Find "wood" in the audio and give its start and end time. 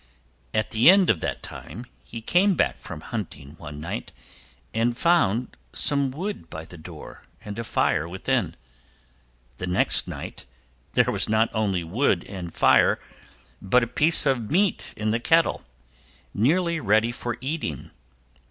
6.09-6.49, 11.83-12.23